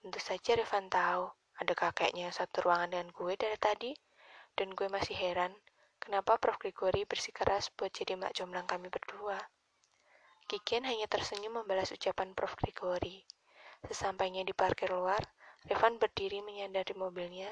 [0.00, 1.28] tentu saja Revan tahu
[1.60, 3.92] ada kakeknya yang satu ruangan dengan gue dari tadi,
[4.56, 5.52] dan gue masih heran
[6.00, 6.56] kenapa Prof.
[6.56, 9.36] Gregory bersikeras buat jadi mak jomblang kami berdua.
[10.48, 12.56] Kikian hanya tersenyum membalas ucapan Prof.
[12.58, 13.22] Gregory.
[13.86, 15.20] Sesampainya di parkir luar,
[15.66, 17.50] Revan berdiri menyandari mobilnya,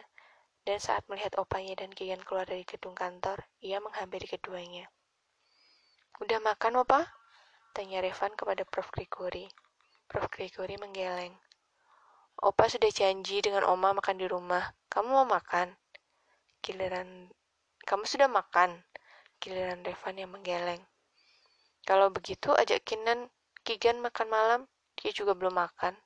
[0.67, 4.91] dan saat melihat opanya dan Kian keluar dari gedung kantor, ia menghampiri keduanya.
[6.21, 7.09] Udah makan, opa?
[7.73, 8.93] Tanya Revan kepada Prof.
[8.93, 9.49] Gregory.
[10.05, 10.29] Prof.
[10.29, 11.33] Gregory menggeleng.
[12.45, 14.69] Opa sudah janji dengan Oma makan di rumah.
[14.93, 15.73] Kamu mau makan?
[16.61, 17.33] Giliran,
[17.89, 18.85] kamu sudah makan?
[19.41, 20.85] Giliran Revan yang menggeleng.
[21.89, 23.33] Kalau begitu, ajak Kinan,
[23.65, 24.61] Kigan makan malam.
[25.01, 25.97] Dia juga belum makan.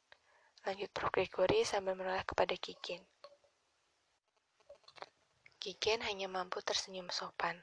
[0.62, 1.10] Lanjut Prof.
[1.10, 3.02] Gregory sambil menoleh kepada Kikin.
[5.58, 7.58] Kikin hanya mampu tersenyum sopan.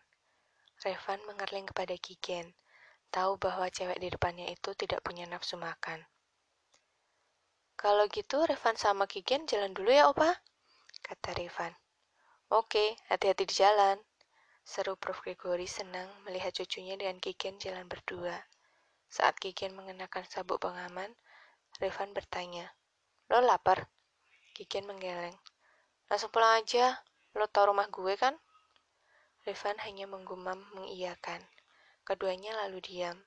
[0.81, 2.57] Revan mengerling kepada Kikin,
[3.13, 6.01] tahu bahwa cewek di depannya itu tidak punya nafsu makan.
[7.77, 10.41] Kalau gitu, Revan sama Kikin jalan dulu ya, Opa?
[11.05, 11.73] Kata Revan.
[12.49, 14.01] Oke, hati-hati di jalan.
[14.65, 15.21] Seru Prof.
[15.21, 18.41] Gregory senang melihat cucunya dengan Kikin jalan berdua.
[19.05, 21.13] Saat Kikin mengenakan sabuk pengaman,
[21.77, 22.73] Revan bertanya,
[23.29, 23.85] Lo lapar?
[24.57, 25.37] Kikin menggeleng.
[26.09, 26.99] Langsung pulang aja.
[27.37, 28.35] Lo tau rumah gue kan?
[29.41, 31.41] Rifan hanya menggumam mengiyakan.
[32.05, 33.17] Keduanya lalu diam.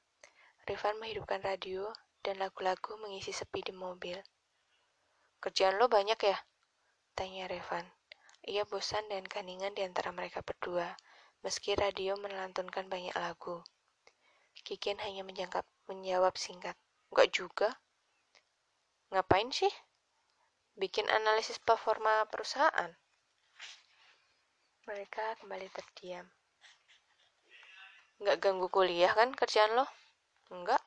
[0.65, 1.91] Rifan menghidupkan radio
[2.23, 4.17] dan lagu-lagu mengisi sepi di mobil.
[5.43, 6.39] Kerjaan lo banyak ya?
[7.19, 7.91] Tanya Revan.
[8.45, 10.97] Ia bosan dan kaningan di antara mereka berdua,
[11.41, 13.65] meski radio menelantunkan banyak lagu.
[14.65, 16.77] Kikin hanya menjangkap, menjawab singkat.
[17.13, 17.69] Enggak juga.
[19.13, 19.73] Ngapain sih?
[20.75, 22.91] bikin analisis performa perusahaan.
[24.85, 26.29] Mereka kembali terdiam.
[28.21, 29.89] Nggak ganggu kuliah kan kerjaan lo?
[30.53, 30.85] Enggak.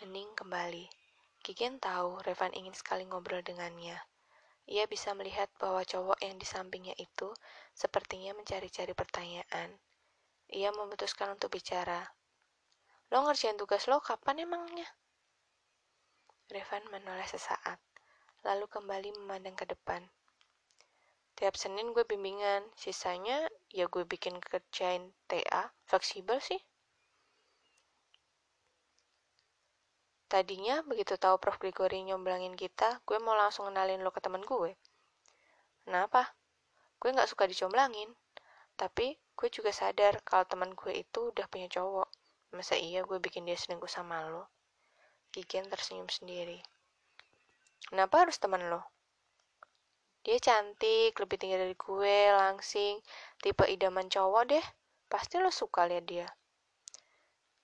[0.00, 0.88] Hening kembali.
[1.44, 4.00] Kikin tahu Revan ingin sekali ngobrol dengannya.
[4.72, 7.28] Ia bisa melihat bahwa cowok yang di sampingnya itu
[7.76, 9.76] sepertinya mencari-cari pertanyaan.
[10.48, 12.08] Ia memutuskan untuk bicara.
[13.12, 14.88] Lo ngerjain tugas lo kapan emangnya?
[16.48, 17.76] Revan menoleh sesaat
[18.48, 20.08] lalu kembali memandang ke depan.
[21.38, 26.58] Tiap Senin gue bimbingan, sisanya ya gue bikin kerjain TA, fleksibel sih.
[30.26, 34.74] Tadinya begitu tahu Prof Gregory nyomblangin kita, gue mau langsung kenalin lo ke temen gue.
[35.86, 36.34] Kenapa?
[36.98, 38.10] Gue gak suka dicomblangin.
[38.74, 42.10] Tapi gue juga sadar kalau teman gue itu udah punya cowok.
[42.50, 44.50] Masa iya gue bikin dia selingkuh sama lo?
[45.30, 46.58] Gigen tersenyum sendiri.
[47.86, 48.97] Kenapa harus teman lo?
[50.26, 53.00] Dia cantik, lebih tinggi dari gue, langsing,
[53.42, 54.66] tipe idaman cowok deh.
[55.08, 56.28] Pasti lo suka liat dia.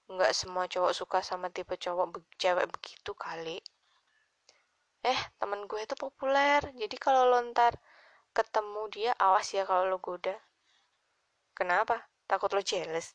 [0.09, 3.59] Nggak semua cowok suka sama tipe cowok be cewek begitu kali.
[5.05, 7.77] Eh, temen gue itu populer, jadi kalau lo ntar
[8.33, 10.35] ketemu dia, awas ya kalau lo goda.
[11.53, 12.09] Kenapa?
[12.25, 13.13] Takut lo jealous?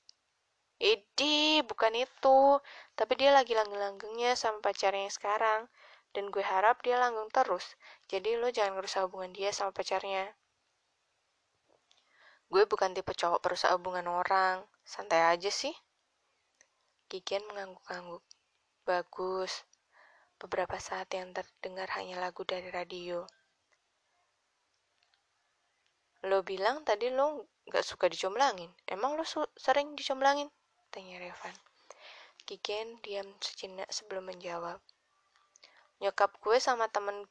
[0.80, 2.40] Idi, bukan itu.
[2.96, 5.68] Tapi dia lagi langgeng-langgengnya sama pacarnya sekarang.
[6.16, 7.78] Dan gue harap dia langgeng terus.
[8.10, 10.34] Jadi lo jangan ngerusak hubungan dia sama pacarnya.
[12.50, 14.66] Gue bukan tipe cowok perusak hubungan orang.
[14.82, 15.74] Santai aja sih.
[17.06, 18.26] Kikian mengangguk-angguk.
[18.90, 19.66] Bagus.
[20.42, 23.30] Beberapa saat yang terdengar hanya lagu dari radio.
[26.26, 28.74] Lo bilang tadi lo gak suka dicomblangin.
[28.90, 29.24] Emang lo
[29.56, 30.50] sering dicomblangin?
[30.90, 31.54] Tanya Revan.
[32.50, 34.82] Kiken diam sejenak sebelum menjawab.
[36.00, 37.28] Nyokap gue sama temen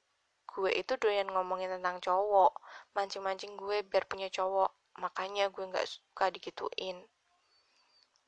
[0.48, 2.52] gue itu doyan ngomongin tentang cowok.
[2.92, 4.70] Mancing-mancing gue biar punya cowok.
[5.00, 7.00] Makanya gue gak suka digituin.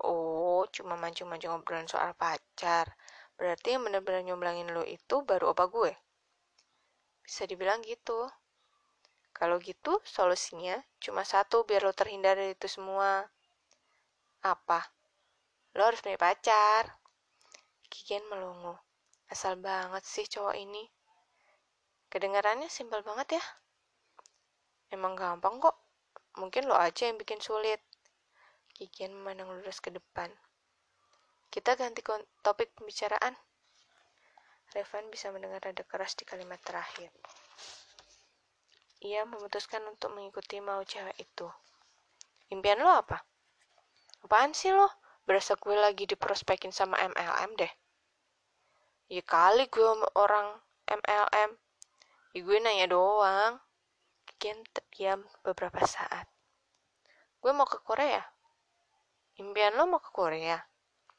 [0.01, 2.97] Oh, cuma mancing-mancing obrolan soal pacar.
[3.37, 5.93] Berarti yang bener-bener nyomblangin lo itu baru opa gue.
[7.25, 8.29] Bisa dibilang gitu.
[9.37, 13.29] Kalau gitu, solusinya cuma satu biar lo terhindar dari itu semua.
[14.41, 14.89] Apa?
[15.77, 16.97] Lo harus punya pacar.
[17.89, 18.90] Kikian melongo.
[19.31, 20.91] Asal banget sih cowok ini.
[22.11, 23.45] Kedengarannya simpel banget ya.
[24.91, 25.79] Emang gampang kok.
[26.43, 27.79] Mungkin lo aja yang bikin sulit.
[28.75, 30.35] Kikian memandang lurus ke depan.
[31.47, 32.03] Kita ganti
[32.43, 33.39] topik pembicaraan.
[34.75, 37.11] Revan bisa mendengar ada keras di kalimat terakhir.
[39.07, 41.47] Ia memutuskan untuk mengikuti mau cewek itu.
[42.51, 43.23] Impian lo apa?
[44.27, 44.91] Apaan sih lo?
[45.23, 47.73] Berasa gue lagi diprospekin sama MLM deh.
[49.11, 50.55] Ya kali gue orang
[50.87, 51.51] MLM.
[52.31, 53.59] Ya gue nanya doang.
[54.39, 56.31] Kian terdiam beberapa saat.
[57.43, 58.23] Gue mau ke Korea.
[59.43, 60.63] Impian lo mau ke Korea?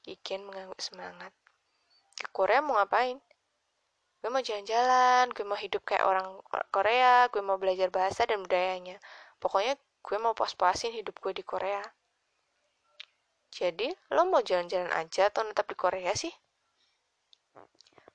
[0.07, 1.35] Kikian mengangguk semangat.
[2.15, 3.19] Ke Korea mau ngapain?
[4.23, 6.39] Gue mau jalan-jalan, gue mau hidup kayak orang
[6.71, 9.03] Korea, gue mau belajar bahasa dan budayanya.
[9.43, 11.83] Pokoknya gue mau pos-posin hidup gue di Korea.
[13.51, 16.31] Jadi, lo mau jalan-jalan aja atau netap di Korea sih?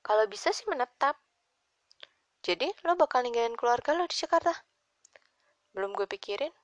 [0.07, 1.19] Kalau bisa sih menetap.
[2.39, 4.55] Jadi, lo bakal ninggalin keluarga lo di Jakarta?
[5.75, 6.55] Belum gue pikirin.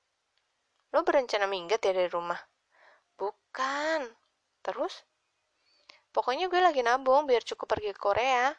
[0.96, 2.40] Lo berencana minggat ya dari rumah?
[3.20, 4.08] Bukan.
[4.64, 5.04] Terus?
[6.16, 8.56] Pokoknya gue lagi nabung biar cukup pergi ke Korea.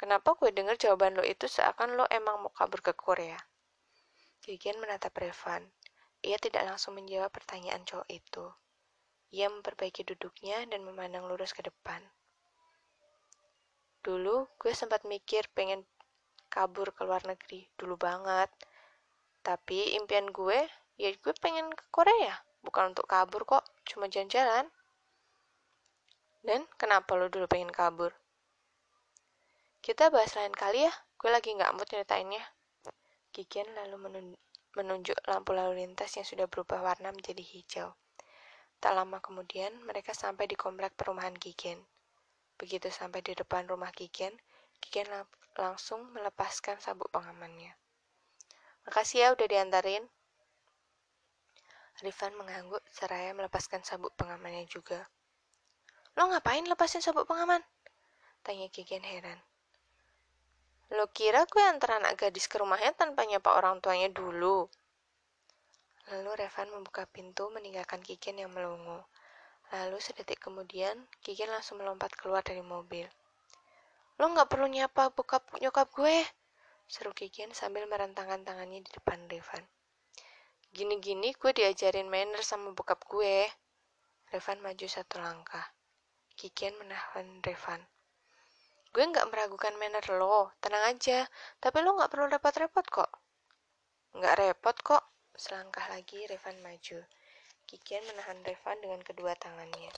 [0.00, 3.36] Kenapa gue denger jawaban lo itu seakan lo emang mau kabur ke Korea?
[4.40, 5.68] Gigian menatap Revan.
[6.24, 8.46] Ia tidak langsung menjawab pertanyaan cowok itu.
[9.36, 12.00] Ia memperbaiki duduknya dan memandang lurus ke depan.
[14.04, 15.88] Dulu gue sempat mikir pengen
[16.52, 18.52] kabur ke luar negeri, dulu banget.
[19.40, 20.68] Tapi impian gue,
[21.00, 22.36] ya gue pengen ke Korea.
[22.60, 24.68] Bukan untuk kabur kok, cuma jalan-jalan.
[26.44, 28.12] Dan kenapa lo dulu pengen kabur?
[29.80, 32.44] Kita bahas lain kali ya, gue lagi nggak mood ceritainnya.
[33.32, 33.96] Kikian lalu
[34.76, 37.88] menunjuk lampu lalu lintas yang sudah berubah warna menjadi hijau.
[38.80, 41.80] Tak lama kemudian, mereka sampai di komplek perumahan Kigen.
[42.60, 44.34] Begitu sampai di depan rumah Kigen,
[44.78, 45.26] Kigen lang
[45.58, 47.74] langsung melepaskan sabuk pengamannya.
[48.84, 50.04] Makasih ya udah diantarin.
[52.02, 55.06] Rifan mengangguk seraya melepaskan sabuk pengamannya juga.
[56.18, 57.62] Lo ngapain lepasin sabuk pengaman?
[58.42, 59.38] Tanya Kigen heran.
[60.92, 64.68] Lo kira gue antar anak gadis ke rumahnya tanpa nyapa orang tuanya dulu?
[66.12, 69.08] Lalu Revan membuka pintu meninggalkan Kikin yang melongo.
[69.74, 73.10] Lalu sedetik kemudian, Kikin langsung melompat keluar dari mobil.
[74.22, 76.22] Lo gak perlu nyapa bokap nyokap gue,
[76.86, 79.66] seru Kikin sambil merentangkan tangannya di depan Revan.
[80.70, 83.50] Gini-gini gue diajarin manner sama bokap gue.
[84.30, 85.66] Revan maju satu langkah.
[86.38, 87.82] Kikin menahan Revan.
[88.94, 91.26] Gue gak meragukan manner lo, tenang aja.
[91.58, 93.10] Tapi lo gak perlu repot-repot kok.
[94.14, 95.02] Gak repot kok,
[95.34, 97.02] Selangkah lagi Revan maju.
[97.64, 99.90] Kikian menahan Revan dengan kedua tangannya.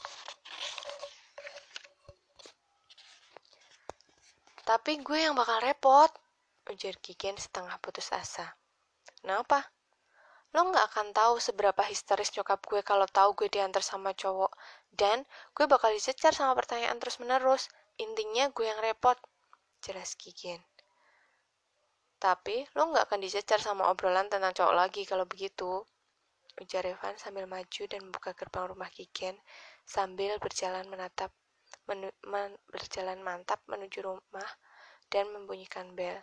[4.67, 6.11] Tapi gue yang bakal repot,
[6.67, 8.59] ujar Kikian setengah putus asa.
[9.23, 9.63] Kenapa?
[10.51, 14.51] Lo nggak akan tahu seberapa histeris nyokap gue kalau tahu gue diantar sama cowok.
[14.91, 15.23] Dan
[15.55, 17.71] gue bakal dicecar sama pertanyaan terus-menerus.
[18.01, 19.15] Intinya gue yang repot.
[19.85, 20.59] Jelas Kigen.
[22.17, 25.85] Tapi lo nggak akan dicecar sama obrolan tentang cowok lagi kalau begitu.
[26.57, 29.37] Ujar Evan sambil maju dan membuka gerbang rumah Kigen
[29.85, 31.29] sambil berjalan menatap
[31.85, 34.51] menu, men, berjalan mantap menuju rumah
[35.13, 36.17] dan membunyikan bel.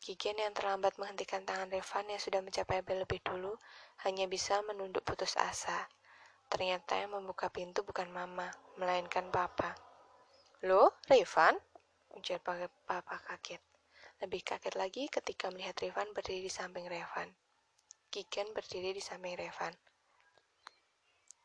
[0.00, 3.52] Kigen yang terlambat menghentikan tangan Revan yang sudah mencapai bel lebih dulu
[4.08, 5.92] hanya bisa menunduk putus asa.
[6.48, 8.48] Ternyata yang membuka pintu bukan mama,
[8.80, 9.76] melainkan papa.
[10.64, 11.60] Loh, Revan?
[12.16, 13.60] Ujar papa kaget.
[14.24, 17.28] Lebih kaget lagi ketika melihat Revan berdiri di samping Revan.
[18.10, 19.70] Kigen berdiri di samping Revan.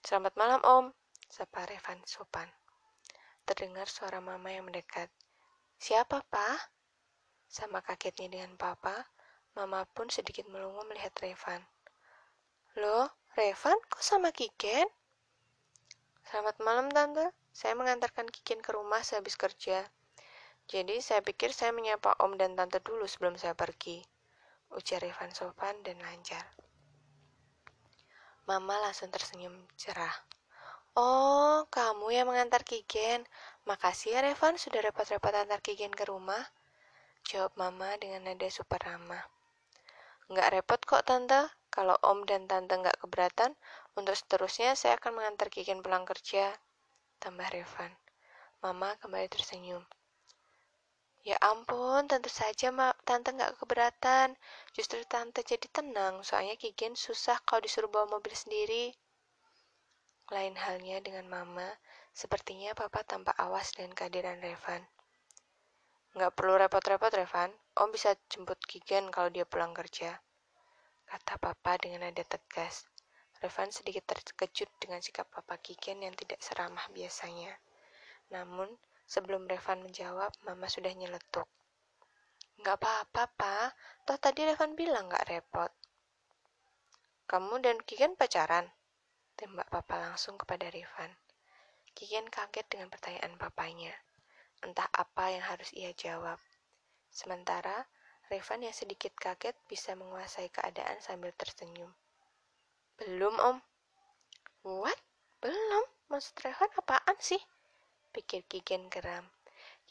[0.01, 0.86] Selamat malam, Om,
[1.30, 2.49] sapa Revan sopan.
[3.45, 5.13] Terdengar suara mama yang mendekat.
[5.78, 6.57] Siapa, Pak?
[7.45, 8.97] Sama kagetnya dengan papa,
[9.53, 11.61] mama pun sedikit melongo melihat Revan.
[12.82, 14.89] Loh, Revan kok sama Kiken?
[16.26, 17.30] Selamat malam, Tante.
[17.53, 19.86] Saya mengantarkan Kiken ke rumah sehabis kerja.
[20.66, 24.14] Jadi saya pikir saya menyapa Om dan Tante dulu sebelum saya pergi.
[24.76, 26.43] Ujar Revan sopan dan lancar.
[28.43, 30.13] Mama langsung tersenyum cerah.
[30.93, 33.23] Oh, kamu yang mengantar Kigen.
[33.65, 36.43] Makasih ya Revan sudah repot-repot antar Kigen ke rumah.
[37.26, 39.26] Jawab mama dengan nada super ramah.
[40.30, 43.57] Nggak repot kok tante, kalau om dan tante nggak keberatan,
[43.97, 46.53] untuk seterusnya saya akan mengantar Kikin pulang kerja.
[47.17, 47.91] Tambah Revan.
[48.61, 49.82] Mama kembali tersenyum.
[51.26, 54.38] Ya ampun, tentu saja ma tante nggak keberatan.
[54.78, 58.93] Justru tante jadi tenang, soalnya Kikin susah kalau disuruh bawa mobil sendiri.
[60.30, 61.65] Lain halnya dengan mama,
[62.13, 64.86] sepertinya papa tampak awas dengan kehadiran Revan.
[66.13, 67.49] Nggak perlu repot-repot, Revan.
[67.73, 70.21] Om bisa jemput Kigen kalau dia pulang kerja.
[71.09, 72.86] Kata papa dengan nada tegas.
[73.41, 77.57] Revan sedikit terkejut dengan sikap papa Kigen yang tidak seramah biasanya.
[78.32, 78.71] Namun,
[79.05, 81.45] sebelum Revan menjawab, mama sudah nyeletuk.
[82.61, 83.69] Nggak apa-apa, Pak.
[84.09, 85.71] Toh tadi Revan bilang nggak repot.
[87.25, 88.69] Kamu dan Kigen pacaran?
[89.33, 91.09] Tembak papa langsung kepada Revan.
[91.97, 93.91] Kigen kaget dengan pertanyaan papanya.
[94.61, 96.37] Entah apa yang harus ia jawab.
[97.09, 97.89] Sementara,
[98.29, 101.93] Revan yang sedikit kaget bisa menguasai keadaan sambil tersenyum.
[103.01, 103.57] Belum, Om.
[104.65, 104.99] What?
[105.41, 105.85] Belum?
[106.09, 107.41] Maksud Revan apaan sih?
[108.16, 109.28] Pikir Kigen geram.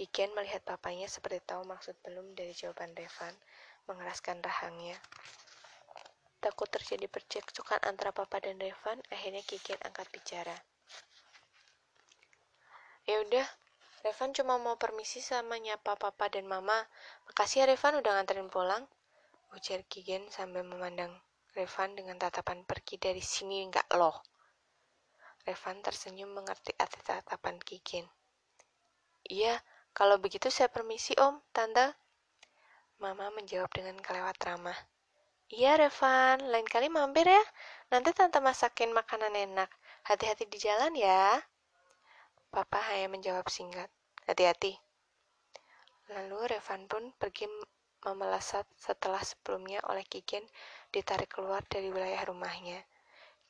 [0.00, 3.36] Kigen melihat papanya seperti tahu maksud belum dari jawaban Revan,
[3.84, 4.96] mengeraskan rahangnya.
[6.40, 10.56] Takut terjadi percekcokan antara papa dan Revan, akhirnya Kigen angkat bicara.
[13.04, 13.44] Ya udah,
[14.08, 16.88] Revan cuma mau permisi sama nyapa papa dan mama.
[17.28, 18.88] Makasih ya Revan udah nganterin pulang.
[19.52, 21.12] Ujar Kigen sambil memandang
[21.52, 24.16] Revan dengan tatapan pergi dari sini nggak loh.
[25.44, 28.08] Revan tersenyum mengerti arti tatapan Kigen.
[29.28, 29.60] Iya,
[29.92, 31.92] kalau begitu saya permisi om, tante.
[32.96, 34.76] Mama menjawab dengan kelewat ramah.
[35.52, 37.44] Iya Revan, lain kali mampir ya.
[37.92, 39.68] Nanti tante masakin makanan enak.
[40.08, 41.36] Hati-hati di jalan ya.
[42.48, 43.92] Papa hanya menjawab singkat,
[44.24, 44.80] hati-hati.
[46.08, 47.44] Lalu Revan pun pergi
[48.00, 50.44] memelesat setelah sebelumnya oleh Kigen
[50.88, 52.80] ditarik keluar dari wilayah rumahnya.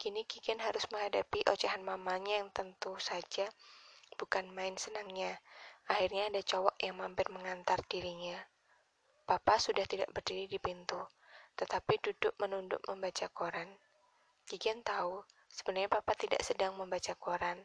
[0.04, 3.48] Kini Kigen harus menghadapi ocehan mamanya yang tentu saja
[4.20, 5.40] bukan main senangnya.
[5.88, 8.36] Akhirnya ada cowok yang mampir mengantar dirinya.
[9.24, 11.00] Papa sudah tidak berdiri di pintu,
[11.56, 13.80] tetapi duduk menunduk membaca koran.
[14.44, 17.64] Kigen tahu, sebenarnya Papa tidak sedang membaca koran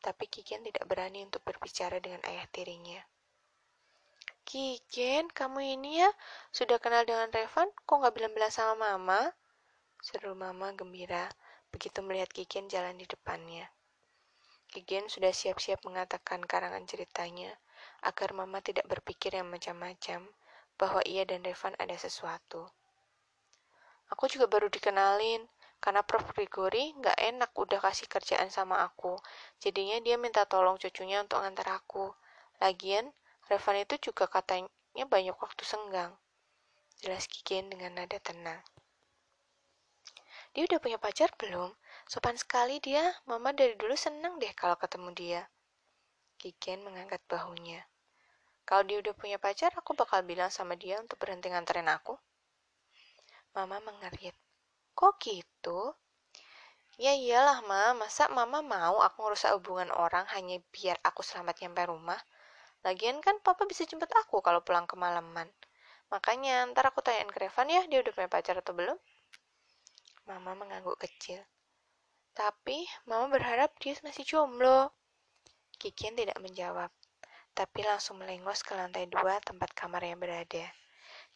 [0.00, 3.04] tapi Kigen tidak berani untuk berbicara dengan ayah tirinya.
[4.48, 6.10] Kigen, kamu ini ya
[6.48, 9.36] sudah kenal dengan Revan, kok nggak bilang-bilang sama mama?
[10.00, 11.28] Seru mama gembira
[11.72, 13.68] begitu melihat Kigen jalan di depannya.
[14.68, 17.56] Kigen sudah siap-siap mengatakan karangan ceritanya
[18.04, 20.28] agar mama tidak berpikir yang macam-macam
[20.76, 22.68] bahwa ia dan Revan ada sesuatu.
[24.08, 25.44] Aku juga baru dikenalin,
[25.78, 26.34] karena Prof.
[26.34, 29.18] Grigori nggak enak udah kasih kerjaan sama aku.
[29.62, 32.14] Jadinya dia minta tolong cucunya untuk ngantar aku.
[32.62, 33.10] Lagian,
[33.46, 34.68] Revan itu juga katanya
[35.06, 36.14] banyak waktu senggang.
[36.98, 38.62] Jelas Kigen dengan nada tenang.
[40.58, 41.70] Dia udah punya pacar belum?
[42.10, 45.42] Sopan sekali dia, mama dari dulu seneng deh kalau ketemu dia.
[46.34, 47.86] Kigen mengangkat bahunya.
[48.66, 52.18] Kalau dia udah punya pacar, aku bakal bilang sama dia untuk berhenti nganterin aku.
[53.54, 54.34] Mama mengerit.
[54.98, 55.94] Kok gitu?
[56.98, 57.94] Ya iyalah, Ma.
[57.94, 62.18] Masa mama mau aku ngerusak hubungan orang hanya biar aku selamat nyampe rumah?
[62.82, 65.46] Lagian kan papa bisa jemput aku kalau pulang kemalaman.
[66.10, 68.98] Makanya ntar aku tanyain ke Revan ya, dia udah punya pacar atau belum.
[70.28, 71.40] Mama mengangguk kecil.
[72.36, 74.92] Tapi, Mama berharap dia masih jomblo.
[75.80, 76.92] Kikian tidak menjawab,
[77.56, 80.68] tapi langsung melengos ke lantai dua tempat kamarnya berada.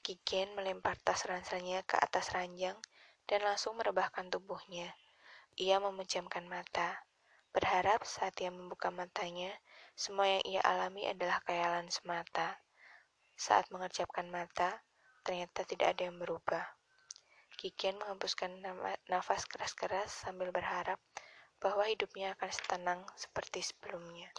[0.05, 2.77] Kikian melempar tas ranselnya ke atas ranjang
[3.25, 4.93] dan langsung merebahkan tubuhnya.
[5.57, 7.01] Ia memejamkan mata,
[7.57, 9.57] berharap saat ia membuka matanya,
[9.97, 12.61] semua yang ia alami adalah khayalan semata.
[13.41, 14.85] Saat mengerjapkan mata,
[15.25, 16.82] ternyata tidak ada yang berubah.
[17.63, 18.59] Kikian menghembuskan
[19.07, 20.99] nafas keras-keras sambil berharap
[21.63, 24.35] bahwa hidupnya akan setenang seperti sebelumnya.